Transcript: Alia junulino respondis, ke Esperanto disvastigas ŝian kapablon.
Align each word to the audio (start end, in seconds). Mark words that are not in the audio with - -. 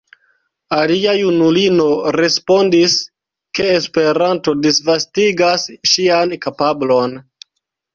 Alia 0.77 1.11
junulino 1.19 1.85
respondis, 2.17 2.97
ke 3.61 3.69
Esperanto 3.77 4.59
disvastigas 4.67 5.71
ŝian 5.95 6.39
kapablon. 6.49 7.21